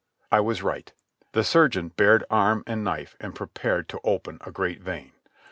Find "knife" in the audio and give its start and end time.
2.83-3.15